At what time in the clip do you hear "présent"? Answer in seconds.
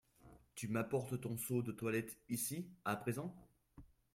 2.95-3.35